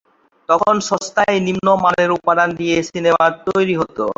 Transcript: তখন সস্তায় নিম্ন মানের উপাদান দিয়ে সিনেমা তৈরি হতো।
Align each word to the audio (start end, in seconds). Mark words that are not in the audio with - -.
তখন 0.49 0.75
সস্তায় 0.89 1.37
নিম্ন 1.47 1.67
মানের 1.83 2.09
উপাদান 2.17 2.49
দিয়ে 2.59 2.75
সিনেমা 2.89 3.25
তৈরি 3.47 3.75
হতো। 3.81 4.05